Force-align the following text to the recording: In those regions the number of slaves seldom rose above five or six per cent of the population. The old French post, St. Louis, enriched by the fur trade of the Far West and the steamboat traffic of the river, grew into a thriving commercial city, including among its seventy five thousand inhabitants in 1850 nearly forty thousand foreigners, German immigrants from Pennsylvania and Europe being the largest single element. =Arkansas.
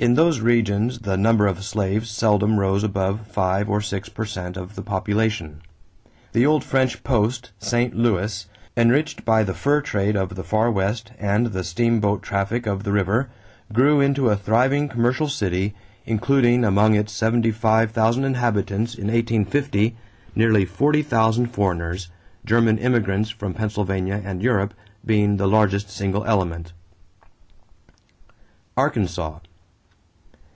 In 0.00 0.14
those 0.14 0.38
regions 0.38 1.00
the 1.00 1.16
number 1.16 1.48
of 1.48 1.64
slaves 1.64 2.08
seldom 2.08 2.60
rose 2.60 2.84
above 2.84 3.26
five 3.26 3.68
or 3.68 3.80
six 3.80 4.08
per 4.08 4.24
cent 4.24 4.56
of 4.56 4.76
the 4.76 4.82
population. 4.82 5.60
The 6.32 6.46
old 6.46 6.62
French 6.62 7.02
post, 7.02 7.50
St. 7.58 7.96
Louis, 7.96 8.46
enriched 8.76 9.24
by 9.24 9.42
the 9.42 9.54
fur 9.54 9.80
trade 9.80 10.14
of 10.14 10.36
the 10.36 10.44
Far 10.44 10.70
West 10.70 11.10
and 11.18 11.46
the 11.46 11.64
steamboat 11.64 12.22
traffic 12.22 12.64
of 12.64 12.84
the 12.84 12.92
river, 12.92 13.28
grew 13.72 14.00
into 14.00 14.28
a 14.30 14.36
thriving 14.36 14.88
commercial 14.88 15.26
city, 15.26 15.74
including 16.06 16.64
among 16.64 16.94
its 16.94 17.12
seventy 17.12 17.50
five 17.50 17.90
thousand 17.90 18.22
inhabitants 18.22 18.94
in 18.94 19.08
1850 19.08 19.96
nearly 20.36 20.64
forty 20.64 21.02
thousand 21.02 21.46
foreigners, 21.46 22.08
German 22.46 22.78
immigrants 22.78 23.30
from 23.30 23.52
Pennsylvania 23.52 24.22
and 24.24 24.42
Europe 24.44 24.74
being 25.04 25.38
the 25.38 25.48
largest 25.48 25.90
single 25.90 26.24
element. 26.24 26.72
=Arkansas. 28.76 29.40